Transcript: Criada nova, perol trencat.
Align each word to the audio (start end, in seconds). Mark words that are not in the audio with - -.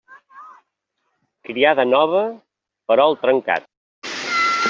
Criada 1.49 1.85
nova, 1.91 2.23
perol 2.93 3.17
trencat. 3.27 3.71